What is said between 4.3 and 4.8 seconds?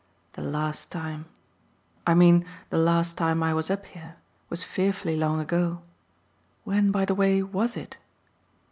was